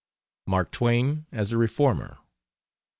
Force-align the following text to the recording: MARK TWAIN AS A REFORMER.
MARK 0.47 0.71
TWAIN 0.71 1.27
AS 1.31 1.51
A 1.51 1.59
REFORMER. 1.59 2.17